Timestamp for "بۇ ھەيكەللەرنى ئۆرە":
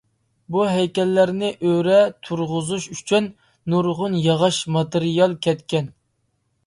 0.53-1.97